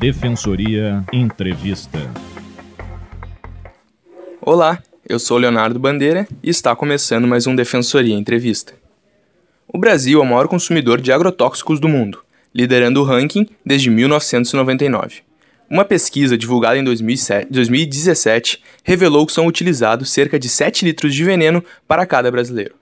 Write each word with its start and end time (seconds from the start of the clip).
Defensoria 0.00 1.04
Entrevista. 1.12 1.98
Olá, 4.40 4.82
eu 5.06 5.18
sou 5.18 5.36
Leonardo 5.36 5.78
Bandeira 5.78 6.26
e 6.42 6.48
está 6.48 6.74
começando 6.74 7.28
mais 7.28 7.46
um 7.46 7.54
Defensoria 7.54 8.14
Entrevista. 8.14 8.72
O 9.68 9.76
Brasil 9.76 10.18
é 10.18 10.22
o 10.22 10.26
maior 10.26 10.48
consumidor 10.48 11.02
de 11.02 11.12
agrotóxicos 11.12 11.78
do 11.78 11.86
mundo, 11.86 12.24
liderando 12.54 13.02
o 13.02 13.04
ranking 13.04 13.46
desde 13.62 13.90
1999. 13.90 15.16
Uma 15.68 15.84
pesquisa 15.84 16.38
divulgada 16.38 16.78
em 16.78 16.82
2017 16.82 18.62
revelou 18.82 19.26
que 19.26 19.34
são 19.34 19.46
utilizados 19.46 20.10
cerca 20.10 20.38
de 20.38 20.48
7 20.48 20.82
litros 20.82 21.14
de 21.14 21.22
veneno 21.24 21.62
para 21.86 22.06
cada 22.06 22.30
brasileiro. 22.30 22.74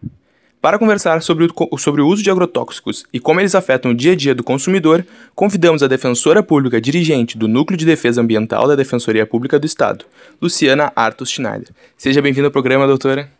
Para 0.61 0.79
conversar 0.79 1.23
sobre 1.23 1.47
o, 1.47 1.79
sobre 1.79 2.03
o 2.03 2.07
uso 2.09 2.21
de 2.21 2.31
agrotóxicos 2.31 3.05
e 3.13 3.21
como 3.21 3.39
eles 3.39 3.55
afetam 3.55 3.93
o 3.93 3.95
dia 3.95 4.13
a 4.13 4.17
dia 4.17 4.35
do 4.35 4.43
consumidor, 4.43 5.07
convidamos 5.33 5.85
a 5.85 5.87
defensora 5.87 6.43
pública 6.43 6.81
dirigente 6.81 7.39
do 7.39 7.47
Núcleo 7.47 7.77
de 7.77 7.87
Defesa 7.87 8.21
Ambiental 8.21 8.67
da 8.67 8.75
Defensoria 8.75 9.25
Pública 9.25 9.57
do 9.57 9.67
Estado, 9.67 10.05
Luciana 10.43 10.93
Artus 10.97 11.31
Schneider. 11.31 11.69
Seja 11.97 12.21
bem-vinda 12.21 12.49
ao 12.49 12.53
programa, 12.53 12.89
doutora. 12.89 13.31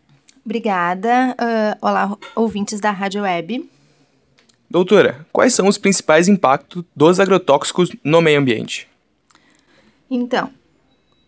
Obrigada. 0.45 1.35
Uh, 1.41 1.87
olá, 1.87 2.17
ouvintes 2.37 2.79
da 2.79 2.93
Rádio 2.93 3.23
Web. 3.23 3.69
Doutora, 4.71 5.27
quais 5.33 5.53
são 5.53 5.67
os 5.67 5.77
principais 5.77 6.29
impactos 6.29 6.85
dos 6.95 7.19
agrotóxicos 7.19 7.91
no 8.05 8.21
meio 8.21 8.39
ambiente? 8.39 8.87
Então, 10.09 10.51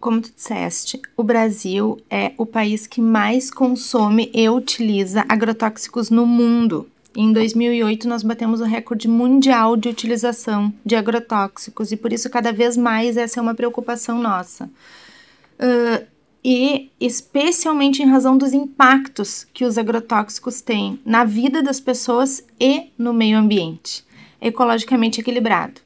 como 0.00 0.20
tu 0.20 0.32
disseste, 0.34 1.00
o 1.16 1.22
Brasil 1.22 2.00
é 2.08 2.32
o 2.38 2.46
país 2.46 2.86
que 2.86 3.00
mais 3.00 3.50
consome 3.50 4.30
e 4.32 4.48
utiliza 4.48 5.24
agrotóxicos 5.28 6.08
no 6.08 6.26
mundo. 6.26 6.88
Em 7.14 7.32
2008, 7.32 8.08
nós 8.08 8.22
batemos 8.22 8.60
o 8.60 8.64
recorde 8.64 9.06
mundial 9.06 9.76
de 9.76 9.88
utilização 9.88 10.72
de 10.84 10.96
agrotóxicos 10.96 11.92
e 11.92 11.96
por 11.96 12.12
isso, 12.12 12.30
cada 12.30 12.52
vez 12.52 12.76
mais, 12.76 13.16
essa 13.16 13.38
é 13.38 13.42
uma 13.42 13.54
preocupação 13.54 14.20
nossa. 14.22 14.70
Uh, 15.58 16.06
e 16.42 16.90
especialmente 16.98 18.02
em 18.02 18.06
razão 18.06 18.38
dos 18.38 18.54
impactos 18.54 19.46
que 19.52 19.64
os 19.64 19.76
agrotóxicos 19.76 20.62
têm 20.62 20.98
na 21.04 21.24
vida 21.24 21.62
das 21.62 21.78
pessoas 21.78 22.42
e 22.58 22.90
no 22.96 23.12
meio 23.12 23.36
ambiente, 23.36 24.02
ecologicamente 24.40 25.20
equilibrado. 25.20 25.82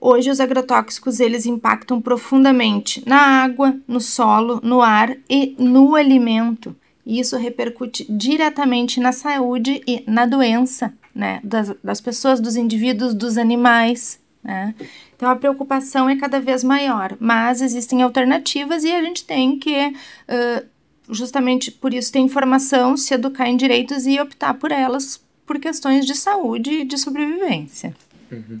Hoje 0.00 0.30
os 0.30 0.40
agrotóxicos 0.40 1.20
eles 1.20 1.44
impactam 1.44 2.00
profundamente 2.00 3.02
na 3.06 3.18
água, 3.18 3.76
no 3.86 4.00
solo, 4.00 4.58
no 4.62 4.80
ar 4.80 5.14
e 5.28 5.54
no 5.58 5.94
alimento. 5.94 6.74
E 7.04 7.20
isso 7.20 7.36
repercute 7.36 8.06
diretamente 8.08 8.98
na 8.98 9.12
saúde 9.12 9.82
e 9.86 10.02
na 10.06 10.24
doença 10.24 10.94
né, 11.14 11.40
das, 11.44 11.74
das 11.82 12.00
pessoas, 12.00 12.40
dos 12.40 12.56
indivíduos, 12.56 13.14
dos 13.14 13.36
animais. 13.36 14.18
Né? 14.42 14.74
Então 15.14 15.28
a 15.28 15.36
preocupação 15.36 16.08
é 16.08 16.16
cada 16.16 16.40
vez 16.40 16.64
maior, 16.64 17.16
mas 17.20 17.60
existem 17.60 18.00
alternativas 18.00 18.84
e 18.84 18.92
a 18.92 19.02
gente 19.02 19.24
tem 19.24 19.58
que, 19.58 19.88
uh, 19.88 20.66
justamente 21.10 21.70
por 21.70 21.92
isso, 21.92 22.10
ter 22.10 22.20
informação, 22.20 22.96
se 22.96 23.12
educar 23.12 23.48
em 23.48 23.56
direitos 23.56 24.06
e 24.06 24.18
optar 24.18 24.54
por 24.54 24.72
elas 24.72 25.22
por 25.44 25.58
questões 25.58 26.06
de 26.06 26.14
saúde 26.14 26.70
e 26.70 26.84
de 26.84 26.96
sobrevivência. 26.96 27.94
Uhum. 28.30 28.60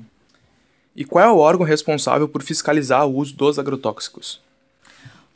E 0.94 1.04
qual 1.04 1.24
é 1.24 1.30
o 1.30 1.38
órgão 1.38 1.66
responsável 1.66 2.28
por 2.28 2.42
fiscalizar 2.42 3.06
o 3.06 3.16
uso 3.16 3.34
dos 3.36 3.58
agrotóxicos? 3.58 4.40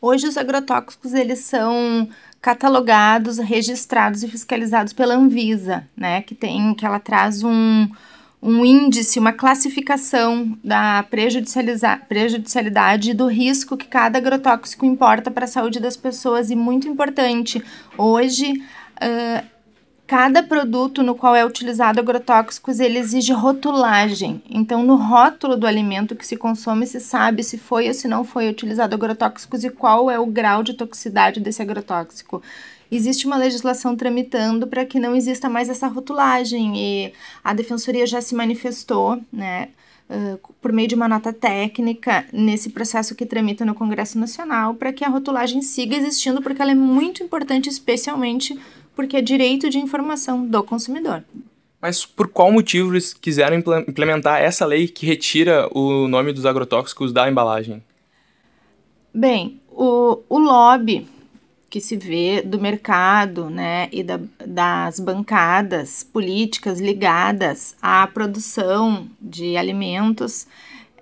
Hoje 0.00 0.26
os 0.26 0.36
agrotóxicos 0.36 1.14
eles 1.14 1.40
são 1.40 2.08
catalogados, 2.42 3.38
registrados 3.38 4.22
e 4.22 4.28
fiscalizados 4.28 4.92
pela 4.92 5.14
Anvisa, 5.14 5.88
né, 5.96 6.20
que 6.20 6.34
tem 6.34 6.74
que 6.74 6.84
ela 6.84 7.00
traz 7.00 7.42
um, 7.42 7.88
um 8.42 8.66
índice, 8.66 9.18
uma 9.18 9.32
classificação 9.32 10.58
da 10.62 11.02
prejudicialidade 11.08 13.14
do 13.14 13.26
risco 13.26 13.78
que 13.78 13.86
cada 13.86 14.18
agrotóxico 14.18 14.84
importa 14.84 15.30
para 15.30 15.46
a 15.46 15.48
saúde 15.48 15.80
das 15.80 15.96
pessoas 15.96 16.50
e 16.50 16.54
muito 16.54 16.86
importante, 16.86 17.64
hoje 17.96 18.62
uh, 18.96 19.53
Cada 20.16 20.44
produto 20.44 21.02
no 21.02 21.16
qual 21.16 21.34
é 21.34 21.44
utilizado 21.44 21.98
agrotóxicos, 21.98 22.78
ele 22.78 23.00
exige 23.00 23.32
rotulagem. 23.32 24.40
Então, 24.48 24.80
no 24.84 24.94
rótulo 24.94 25.56
do 25.56 25.66
alimento 25.66 26.14
que 26.14 26.24
se 26.24 26.36
consome, 26.36 26.86
se 26.86 27.00
sabe 27.00 27.42
se 27.42 27.58
foi 27.58 27.88
ou 27.88 27.94
se 27.94 28.06
não 28.06 28.22
foi 28.22 28.48
utilizado 28.48 28.94
agrotóxicos 28.94 29.64
e 29.64 29.70
qual 29.70 30.08
é 30.08 30.16
o 30.16 30.24
grau 30.24 30.62
de 30.62 30.74
toxicidade 30.74 31.40
desse 31.40 31.60
agrotóxico. 31.60 32.40
Existe 32.92 33.26
uma 33.26 33.36
legislação 33.36 33.96
tramitando 33.96 34.68
para 34.68 34.86
que 34.86 35.00
não 35.00 35.16
exista 35.16 35.48
mais 35.48 35.68
essa 35.68 35.88
rotulagem 35.88 36.78
e 36.78 37.12
a 37.42 37.52
defensoria 37.52 38.06
já 38.06 38.20
se 38.20 38.36
manifestou, 38.36 39.20
né? 39.32 39.70
Uh, 40.08 40.38
por 40.60 40.70
meio 40.70 40.86
de 40.86 40.94
uma 40.94 41.08
nota 41.08 41.32
técnica 41.32 42.26
nesse 42.30 42.70
processo 42.70 43.14
que 43.16 43.26
tramita 43.26 43.64
no 43.64 43.74
Congresso 43.74 44.18
Nacional 44.18 44.74
para 44.74 44.92
que 44.92 45.02
a 45.02 45.08
rotulagem 45.08 45.60
siga 45.60 45.96
existindo, 45.96 46.40
porque 46.42 46.60
ela 46.60 46.70
é 46.70 46.74
muito 46.74 47.22
importante, 47.22 47.70
especialmente 47.70 48.56
porque 48.94 49.16
é 49.16 49.20
direito 49.20 49.68
de 49.68 49.78
informação 49.78 50.46
do 50.46 50.62
consumidor. 50.62 51.24
Mas 51.80 52.06
por 52.06 52.28
qual 52.28 52.50
motivo 52.50 52.92
eles 52.92 53.12
quiseram 53.12 53.56
implementar 53.86 54.40
essa 54.40 54.64
lei 54.64 54.88
que 54.88 55.04
retira 55.04 55.68
o 55.70 56.08
nome 56.08 56.32
dos 56.32 56.46
agrotóxicos 56.46 57.12
da 57.12 57.28
embalagem? 57.28 57.82
Bem, 59.12 59.60
o, 59.70 60.22
o 60.28 60.38
lobby 60.38 61.06
que 61.68 61.80
se 61.80 61.96
vê 61.96 62.40
do 62.40 62.60
mercado 62.60 63.50
né, 63.50 63.88
e 63.90 64.02
da, 64.02 64.20
das 64.46 65.00
bancadas 65.00 66.04
políticas 66.04 66.80
ligadas 66.80 67.76
à 67.82 68.06
produção 68.06 69.08
de 69.20 69.56
alimentos 69.56 70.46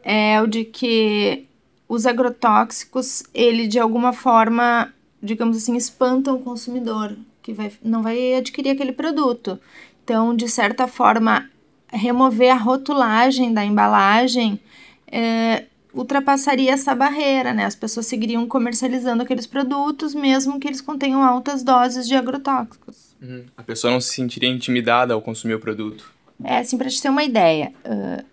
é 0.02 0.40
o 0.40 0.46
de 0.46 0.64
que 0.64 1.46
os 1.86 2.06
agrotóxicos, 2.06 3.22
ele 3.34 3.68
de 3.68 3.78
alguma 3.78 4.12
forma, 4.12 4.92
digamos 5.22 5.58
assim, 5.58 5.76
espantam 5.76 6.36
o 6.36 6.40
consumidor 6.40 7.14
que 7.42 7.52
vai, 7.52 7.72
não 7.82 8.02
vai 8.02 8.34
adquirir 8.34 8.70
aquele 8.70 8.92
produto. 8.92 9.58
Então, 10.04 10.34
de 10.34 10.48
certa 10.48 10.86
forma, 10.86 11.50
remover 11.92 12.50
a 12.50 12.56
rotulagem 12.56 13.52
da 13.52 13.64
embalagem 13.64 14.60
é, 15.10 15.64
ultrapassaria 15.92 16.72
essa 16.72 16.94
barreira, 16.94 17.52
né? 17.52 17.66
As 17.66 17.74
pessoas 17.74 18.06
seguiriam 18.06 18.46
comercializando 18.46 19.22
aqueles 19.22 19.46
produtos, 19.46 20.14
mesmo 20.14 20.58
que 20.58 20.66
eles 20.66 20.80
contenham 20.80 21.22
altas 21.22 21.62
doses 21.62 22.08
de 22.08 22.14
agrotóxicos. 22.14 23.14
Uhum. 23.20 23.44
A 23.56 23.62
pessoa 23.62 23.92
não 23.92 24.00
se 24.00 24.14
sentiria 24.14 24.48
intimidada 24.48 25.14
ao 25.14 25.20
consumir 25.20 25.54
o 25.54 25.60
produto. 25.60 26.10
É, 26.42 26.58
assim, 26.58 26.76
para 26.76 26.88
te 26.88 27.00
ter 27.00 27.08
uma 27.08 27.22
ideia, 27.22 27.72
uh, 27.84 28.24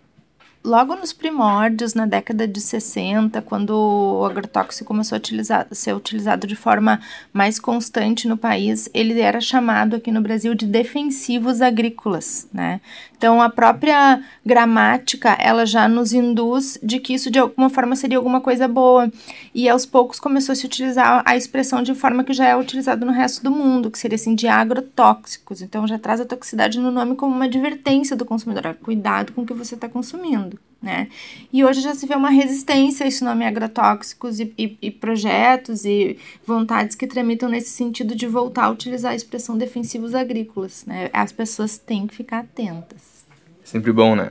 logo 0.62 0.94
nos 0.94 1.12
primórdios, 1.12 1.94
na 1.94 2.04
década 2.04 2.46
de 2.46 2.60
60, 2.60 3.40
quando 3.42 3.70
o 3.70 4.24
agrotóxico 4.24 4.86
começou 4.86 5.16
a 5.16 5.18
utilizar, 5.18 5.66
ser 5.70 5.94
utilizado 5.94 6.46
de 6.46 6.54
forma 6.54 7.00
mais 7.32 7.58
constante 7.58 8.28
no 8.28 8.36
país, 8.36 8.88
ele 8.92 9.18
era 9.20 9.40
chamado 9.40 9.96
aqui 9.96 10.12
no 10.12 10.20
Brasil 10.20 10.54
de 10.54 10.66
defensivos 10.66 11.62
agrícolas, 11.62 12.46
né? 12.52 12.80
Então, 13.16 13.40
a 13.40 13.50
própria 13.50 14.22
gramática, 14.44 15.36
ela 15.38 15.66
já 15.66 15.86
nos 15.88 16.12
induz 16.12 16.78
de 16.82 16.98
que 16.98 17.12
isso 17.14 17.30
de 17.30 17.38
alguma 17.38 17.68
forma 17.68 17.94
seria 17.94 18.16
alguma 18.16 18.40
coisa 18.40 18.66
boa. 18.66 19.12
E 19.54 19.68
aos 19.68 19.84
poucos 19.84 20.18
começou 20.18 20.54
a 20.54 20.56
se 20.56 20.64
utilizar 20.64 21.22
a 21.26 21.36
expressão 21.36 21.82
de 21.82 21.94
forma 21.94 22.24
que 22.24 22.32
já 22.32 22.46
é 22.46 22.56
utilizada 22.56 23.04
no 23.04 23.12
resto 23.12 23.42
do 23.42 23.50
mundo, 23.50 23.90
que 23.90 23.98
seria 23.98 24.16
assim 24.16 24.34
de 24.34 24.48
agrotóxicos. 24.48 25.60
Então, 25.60 25.86
já 25.86 25.98
traz 25.98 26.20
a 26.20 26.24
toxicidade 26.24 26.78
no 26.78 26.90
nome 26.90 27.14
como 27.14 27.34
uma 27.34 27.44
advertência 27.44 28.16
do 28.16 28.24
consumidor. 28.24 28.74
Cuidado 28.82 29.32
com 29.32 29.42
o 29.42 29.46
que 29.46 29.52
você 29.52 29.74
está 29.74 29.86
consumindo 29.88 30.49
né? 30.82 31.08
E 31.52 31.64
hoje 31.64 31.80
já 31.80 31.94
se 31.94 32.06
vê 32.06 32.14
uma 32.14 32.30
resistência 32.30 33.04
a 33.04 33.08
esse 33.08 33.22
nome 33.22 33.44
agrotóxicos 33.44 34.40
e, 34.40 34.52
e, 34.56 34.78
e, 34.80 34.90
projetos 34.90 35.84
e 35.84 36.18
vontades 36.46 36.96
que 36.96 37.06
tramitam 37.06 37.48
nesse 37.48 37.70
sentido 37.70 38.14
de 38.14 38.26
voltar 38.26 38.64
a 38.64 38.70
utilizar 38.70 39.12
a 39.12 39.16
expressão 39.16 39.58
defensivos 39.58 40.14
agrícolas, 40.14 40.84
né? 40.86 41.10
As 41.12 41.32
pessoas 41.32 41.76
têm 41.76 42.06
que 42.06 42.14
ficar 42.14 42.38
atentas. 42.40 43.26
Sempre 43.62 43.92
bom, 43.92 44.16
né? 44.16 44.30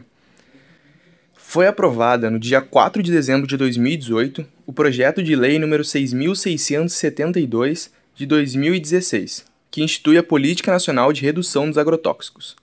Foi 1.36 1.68
aprovada 1.68 2.30
no 2.30 2.38
dia 2.38 2.62
4 2.62 3.02
de 3.02 3.12
dezembro 3.12 3.48
de 3.48 3.58
2018 3.58 4.46
o 4.68 4.74
projeto 4.74 5.24
de 5.24 5.36
lei 5.36 5.58
número 5.58 5.84
6672 5.84 7.92
de 8.16 8.28
2016, 8.28 9.46
que 9.72 9.82
institui 9.82 10.18
a 10.18 10.24
Política 10.24 10.72
Nacional 10.72 11.12
de 11.12 11.22
Redução 11.22 11.68
dos 11.68 11.80
Agrotóxicos. 11.80 12.56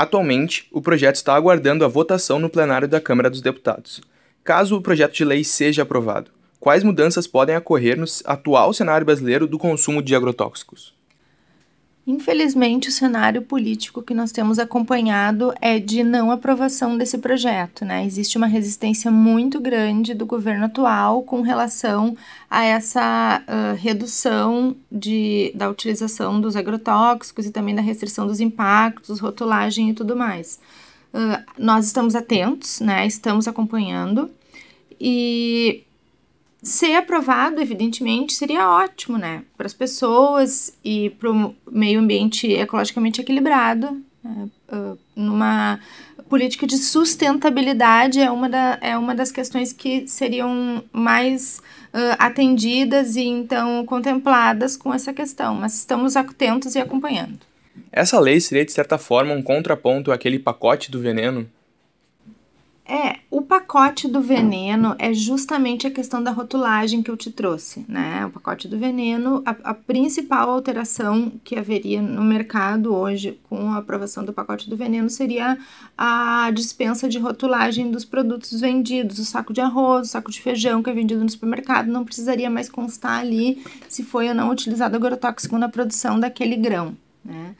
Atualmente, 0.00 0.66
o 0.72 0.80
projeto 0.80 1.16
está 1.16 1.34
aguardando 1.34 1.84
a 1.84 1.88
votação 1.88 2.38
no 2.38 2.48
plenário 2.48 2.88
da 2.88 3.02
Câmara 3.02 3.28
dos 3.28 3.42
Deputados. 3.42 4.00
Caso 4.42 4.74
o 4.74 4.80
projeto 4.80 5.12
de 5.12 5.26
lei 5.26 5.44
seja 5.44 5.82
aprovado, 5.82 6.30
quais 6.58 6.82
mudanças 6.82 7.26
podem 7.26 7.54
ocorrer 7.54 7.98
no 7.98 8.06
atual 8.24 8.72
cenário 8.72 9.04
brasileiro 9.04 9.46
do 9.46 9.58
consumo 9.58 10.00
de 10.00 10.16
agrotóxicos? 10.16 10.94
Infelizmente, 12.10 12.88
o 12.88 12.92
cenário 12.92 13.40
político 13.40 14.02
que 14.02 14.12
nós 14.12 14.32
temos 14.32 14.58
acompanhado 14.58 15.54
é 15.60 15.78
de 15.78 16.02
não 16.02 16.32
aprovação 16.32 16.98
desse 16.98 17.16
projeto. 17.18 17.84
Né? 17.84 18.04
Existe 18.04 18.36
uma 18.36 18.48
resistência 18.48 19.12
muito 19.12 19.60
grande 19.60 20.12
do 20.12 20.26
governo 20.26 20.64
atual 20.64 21.22
com 21.22 21.40
relação 21.40 22.16
a 22.50 22.64
essa 22.64 23.40
uh, 23.46 23.76
redução 23.76 24.74
de, 24.90 25.52
da 25.54 25.70
utilização 25.70 26.40
dos 26.40 26.56
agrotóxicos 26.56 27.46
e 27.46 27.52
também 27.52 27.76
da 27.76 27.82
restrição 27.82 28.26
dos 28.26 28.40
impactos, 28.40 29.20
rotulagem 29.20 29.90
e 29.90 29.94
tudo 29.94 30.16
mais. 30.16 30.58
Uh, 31.14 31.40
nós 31.56 31.86
estamos 31.86 32.16
atentos, 32.16 32.80
né? 32.80 33.06
estamos 33.06 33.46
acompanhando 33.46 34.28
e 35.00 35.84
ser 36.62 36.94
aprovado, 36.94 37.60
evidentemente, 37.60 38.32
seria 38.32 38.68
ótimo, 38.68 39.16
né? 39.16 39.42
Para 39.56 39.66
as 39.66 39.74
pessoas 39.74 40.76
e 40.84 41.10
para 41.10 41.30
o 41.30 41.54
meio 41.70 42.00
ambiente 42.00 42.52
ecologicamente 42.52 43.20
equilibrado. 43.20 44.02
Né? 44.22 44.48
Numa 45.16 45.80
política 46.28 46.66
de 46.66 46.78
sustentabilidade 46.78 48.20
é 48.20 48.30
uma, 48.30 48.48
da, 48.48 48.78
é 48.80 48.96
uma 48.96 49.14
das 49.14 49.32
questões 49.32 49.72
que 49.72 50.06
seriam 50.06 50.82
mais 50.92 51.60
uh, 51.92 52.16
atendidas 52.18 53.16
e 53.16 53.24
então 53.24 53.84
contempladas 53.84 54.76
com 54.76 54.94
essa 54.94 55.12
questão, 55.12 55.56
mas 55.56 55.74
estamos 55.74 56.16
atentos 56.16 56.76
e 56.76 56.78
acompanhando. 56.78 57.40
Essa 57.90 58.20
lei 58.20 58.40
seria, 58.40 58.64
de 58.64 58.72
certa 58.72 58.96
forma, 58.96 59.34
um 59.34 59.42
contraponto 59.42 60.12
àquele 60.12 60.38
pacote 60.38 60.90
do 60.90 61.00
veneno 61.00 61.50
é, 62.90 63.20
o 63.30 63.40
pacote 63.40 64.08
do 64.08 64.20
veneno 64.20 64.96
é 64.98 65.14
justamente 65.14 65.86
a 65.86 65.90
questão 65.92 66.20
da 66.20 66.32
rotulagem 66.32 67.04
que 67.04 67.08
eu 67.08 67.16
te 67.16 67.30
trouxe, 67.30 67.84
né? 67.88 68.26
O 68.26 68.30
pacote 68.30 68.66
do 68.66 68.76
veneno, 68.76 69.44
a, 69.46 69.70
a, 69.70 69.74
principal 69.74 70.50
alteração 70.50 71.32
que 71.44 71.54
haveria 71.54 72.02
no 72.02 72.24
mercado 72.24 72.92
hoje 72.92 73.38
com 73.48 73.70
a 73.70 73.76
aprovação 73.76 74.24
do 74.24 74.32
pacote 74.32 74.68
do 74.68 74.76
veneno 74.76 75.08
seria 75.08 75.56
a 75.96 76.50
dispensa 76.52 77.08
de 77.08 77.16
rotulagem 77.20 77.92
dos 77.92 78.04
produtos 78.04 78.60
vendidos. 78.60 79.20
O 79.20 79.24
saco 79.24 79.52
de 79.52 79.60
arroz, 79.60 80.08
o 80.08 80.10
saco 80.10 80.32
de 80.32 80.42
feijão 80.42 80.82
que 80.82 80.90
é 80.90 80.92
vendido 80.92 81.22
no 81.22 81.30
supermercado 81.30 81.86
não 81.86 82.04
precisaria 82.04 82.50
mais 82.50 82.68
constar 82.68 83.20
ali 83.20 83.64
se 83.88 84.02
foi 84.02 84.28
ou 84.28 84.34
não 84.34 84.50
utilizado 84.50 84.96
agrotóxico 84.96 85.56
na 85.56 85.68
produção 85.68 86.18
daquele 86.18 86.56
grão, 86.56 86.96
né? 87.24 87.54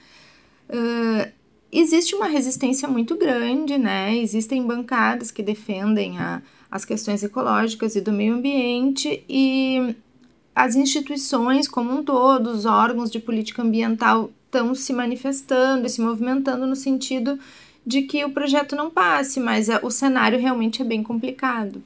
Uh, 0.68 1.39
existe 1.72 2.14
uma 2.14 2.26
resistência 2.26 2.88
muito 2.88 3.16
grande, 3.16 3.78
né? 3.78 4.16
Existem 4.16 4.66
bancadas 4.66 5.30
que 5.30 5.42
defendem 5.42 6.18
a, 6.18 6.42
as 6.70 6.84
questões 6.84 7.22
ecológicas 7.22 7.96
e 7.96 8.00
do 8.00 8.12
meio 8.12 8.34
ambiente 8.34 9.24
e 9.28 9.94
as 10.54 10.74
instituições 10.74 11.68
como 11.68 11.92
um 11.92 12.04
todo, 12.04 12.50
os 12.50 12.66
órgãos 12.66 13.10
de 13.10 13.18
política 13.18 13.62
ambiental 13.62 14.30
estão 14.46 14.74
se 14.74 14.92
manifestando 14.92 15.86
e 15.86 15.90
se 15.90 16.00
movimentando 16.00 16.66
no 16.66 16.74
sentido 16.74 17.38
de 17.86 18.02
que 18.02 18.24
o 18.24 18.30
projeto 18.30 18.76
não 18.76 18.90
passe, 18.90 19.40
mas 19.40 19.68
o 19.82 19.90
cenário 19.90 20.38
realmente 20.38 20.82
é 20.82 20.84
bem 20.84 21.02
complicado. 21.02 21.82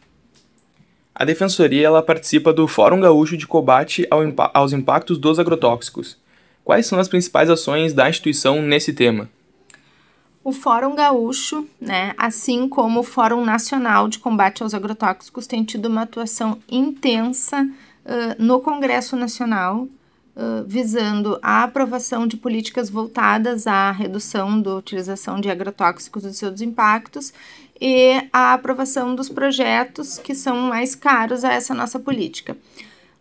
A 1.14 1.24
Defensoria 1.24 1.86
ela 1.86 2.02
participa 2.02 2.52
do 2.52 2.66
Fórum 2.66 3.00
Gaúcho 3.00 3.36
de 3.36 3.46
Combate 3.46 4.06
ao 4.10 4.20
aos 4.52 4.72
Impactos 4.72 5.18
dos 5.18 5.38
Agrotóxicos. 5.38 6.18
Quais 6.64 6.86
são 6.86 6.98
as 6.98 7.06
principais 7.06 7.48
ações 7.48 7.92
da 7.92 8.08
instituição 8.08 8.60
nesse 8.60 8.92
tema? 8.92 9.28
O 10.44 10.52
Fórum 10.52 10.94
Gaúcho, 10.94 11.66
né, 11.80 12.12
assim 12.18 12.68
como 12.68 13.00
o 13.00 13.02
Fórum 13.02 13.42
Nacional 13.42 14.08
de 14.08 14.18
Combate 14.18 14.62
aos 14.62 14.74
Agrotóxicos, 14.74 15.46
tem 15.46 15.64
tido 15.64 15.86
uma 15.86 16.02
atuação 16.02 16.58
intensa 16.70 17.62
uh, 17.62 18.36
no 18.38 18.60
Congresso 18.60 19.16
Nacional, 19.16 19.88
uh, 20.36 20.62
visando 20.66 21.38
a 21.40 21.62
aprovação 21.62 22.26
de 22.26 22.36
políticas 22.36 22.90
voltadas 22.90 23.66
à 23.66 23.90
redução 23.90 24.60
da 24.60 24.74
utilização 24.74 25.40
de 25.40 25.50
agrotóxicos 25.50 26.26
e 26.26 26.34
seus 26.34 26.60
impactos 26.60 27.32
e 27.80 28.28
a 28.30 28.52
aprovação 28.52 29.14
dos 29.14 29.30
projetos 29.30 30.18
que 30.18 30.34
são 30.34 30.58
mais 30.58 30.94
caros 30.94 31.42
a 31.42 31.54
essa 31.54 31.72
nossa 31.72 31.98
política. 31.98 32.54